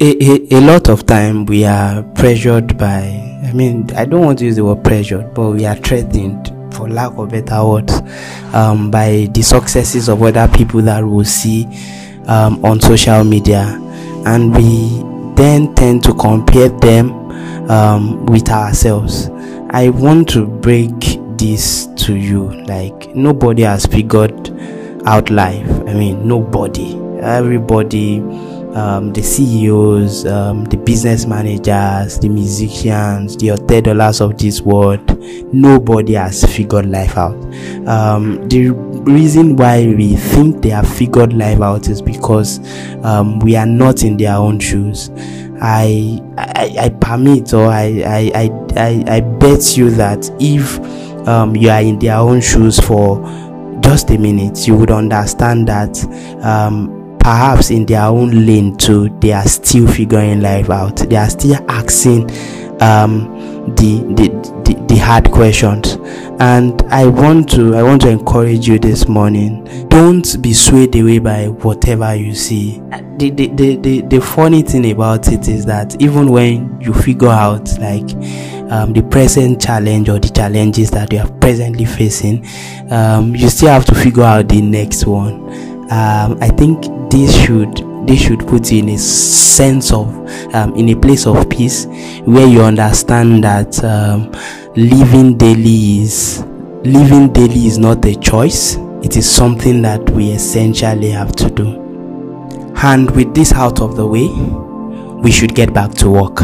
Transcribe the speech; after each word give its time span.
a, 0.00 0.54
a, 0.54 0.60
lot 0.60 0.88
of 0.88 1.06
time 1.06 1.46
we 1.46 1.64
are 1.64 2.02
pressured 2.14 2.76
by 2.76 3.00
i 3.46 3.52
mean 3.52 3.88
i 3.96 4.04
don't 4.04 4.24
want 4.24 4.38
to 4.38 4.44
use 4.44 4.56
the 4.56 4.64
word 4.64 4.82
pressured 4.82 5.32
but 5.34 5.50
we 5.50 5.64
are 5.64 5.76
threatened 5.76 6.54
for 6.74 6.88
lack 6.88 7.12
of 7.16 7.30
better 7.30 7.64
words 7.64 8.02
um, 8.52 8.90
by 8.90 9.28
the 9.32 9.42
successes 9.42 10.08
of 10.08 10.22
other 10.22 10.48
people 10.48 10.82
that 10.82 11.04
we 11.04 11.24
see 11.24 11.64
um, 12.26 12.64
on 12.64 12.80
social 12.80 13.24
media. 13.24 13.80
And 14.26 14.54
we 14.54 15.02
then 15.36 15.74
tend 15.74 16.02
to 16.04 16.14
compare 16.14 16.68
them 16.68 17.12
um, 17.70 18.26
with 18.26 18.48
ourselves. 18.48 19.28
I 19.70 19.90
want 19.90 20.28
to 20.30 20.46
break 20.46 20.92
this 21.36 21.86
to 21.96 22.14
you 22.14 22.50
like 22.64 23.14
nobody 23.14 23.62
has 23.62 23.86
figured 23.86 24.50
out 25.06 25.30
life. 25.30 25.68
I 25.88 25.94
mean 25.94 26.26
nobody. 26.26 26.96
Everybody 27.20 28.20
um, 28.74 29.12
the 29.12 29.22
CEOs, 29.22 30.26
um, 30.26 30.64
the 30.64 30.76
business 30.76 31.26
managers, 31.26 32.18
the 32.18 32.28
musicians, 32.28 33.36
the 33.36 33.48
Otedolas 33.48 34.20
of 34.20 34.36
this 34.36 34.60
world, 34.60 35.00
nobody 35.52 36.14
has 36.14 36.44
figured 36.44 36.86
life 36.86 37.16
out. 37.16 37.36
Um, 37.86 38.48
the 38.48 38.70
reason 38.70 39.56
why 39.56 39.86
we 39.86 40.16
think 40.16 40.62
they 40.62 40.70
have 40.70 40.88
figured 40.88 41.32
life 41.32 41.60
out 41.60 41.88
is 41.88 42.02
because 42.02 42.58
um, 43.04 43.38
we 43.40 43.54
are 43.56 43.66
not 43.66 44.02
in 44.02 44.16
their 44.16 44.34
own 44.34 44.58
shoes. 44.58 45.10
I, 45.62 46.20
I, 46.36 46.76
I 46.80 46.88
permit 46.88 47.54
or 47.54 47.68
I, 47.68 48.02
I, 48.34 48.50
I, 48.76 49.04
I, 49.06 49.20
bet 49.20 49.76
you 49.76 49.90
that 49.92 50.28
if 50.40 50.78
um, 51.28 51.54
you 51.54 51.70
are 51.70 51.80
in 51.80 51.98
their 52.00 52.16
own 52.16 52.40
shoes 52.40 52.80
for 52.80 53.22
just 53.80 54.10
a 54.10 54.18
minute, 54.18 54.66
you 54.66 54.76
would 54.76 54.90
understand 54.90 55.68
that 55.68 55.96
um, 56.42 57.03
perhaps 57.24 57.70
in 57.70 57.86
their 57.86 58.02
own 58.04 58.44
lane 58.46 58.76
too 58.76 59.08
they 59.20 59.32
are 59.32 59.46
still 59.48 59.88
figuring 59.88 60.42
life 60.42 60.68
out. 60.68 60.96
They 60.96 61.16
are 61.16 61.30
still 61.30 61.56
asking 61.70 62.30
um, 62.82 63.64
the, 63.76 64.04
the, 64.14 64.28
the 64.66 64.84
the 64.88 64.96
hard 64.98 65.30
questions. 65.30 65.96
And 66.38 66.82
i 66.90 67.06
want 67.06 67.48
to 67.50 67.74
i 67.76 67.82
want 67.82 68.02
to 68.02 68.10
encourage 68.10 68.68
you 68.68 68.78
this 68.78 69.08
morning. 69.08 69.64
Don't 69.88 70.42
be 70.42 70.52
swayed 70.52 70.94
away 70.96 71.18
by 71.18 71.46
whatever 71.48 72.14
you 72.14 72.34
see. 72.34 72.82
The, 73.16 73.30
the, 73.30 73.46
the, 73.46 73.76
the, 73.76 74.00
the 74.02 74.20
funny 74.20 74.60
thing 74.62 74.90
about 74.90 75.28
it 75.32 75.48
is 75.48 75.64
that 75.66 76.00
even 76.02 76.30
when 76.30 76.78
you 76.80 76.92
figure 76.92 77.28
out 77.28 77.78
like 77.78 78.10
um, 78.70 78.92
the 78.92 79.06
present 79.10 79.62
challenge 79.62 80.08
or 80.10 80.18
the 80.18 80.28
challenges 80.28 80.90
that 80.90 81.10
you 81.12 81.20
are 81.20 81.30
presently 81.38 81.84
facing 81.84 82.44
um, 82.90 83.34
you 83.34 83.48
still 83.48 83.68
have 83.68 83.84
to 83.86 83.94
figure 83.94 84.24
out 84.24 84.48
the 84.48 84.60
next 84.60 85.06
one. 85.06 85.34
Um, 85.84 86.38
i 86.40 86.48
think 86.48 86.84
this 87.14 87.44
should 87.44 87.76
this 88.08 88.20
should 88.20 88.40
put 88.48 88.72
you 88.72 88.80
in 88.80 88.88
a 88.88 88.98
sense 88.98 89.92
of 89.92 90.08
um, 90.52 90.74
in 90.74 90.88
a 90.88 90.96
place 90.96 91.26
of 91.26 91.48
peace 91.48 91.86
where 92.24 92.44
you 92.46 92.60
understand 92.60 93.44
that 93.44 93.82
um, 93.84 94.32
living 94.74 95.38
daily 95.38 96.00
is 96.00 96.42
living 96.82 97.32
daily 97.32 97.66
is 97.66 97.78
not 97.78 98.04
a 98.04 98.16
choice. 98.16 98.74
It 99.04 99.16
is 99.16 99.30
something 99.30 99.80
that 99.82 100.10
we 100.10 100.30
essentially 100.30 101.10
have 101.10 101.32
to 101.36 101.50
do. 101.50 102.72
And 102.82 103.08
with 103.12 103.32
this 103.32 103.52
out 103.52 103.80
of 103.80 103.94
the 103.94 104.06
way 104.06 104.28
we 105.22 105.30
should 105.30 105.54
get 105.54 105.72
back 105.72 105.92
to 105.94 106.10
work 106.10 106.40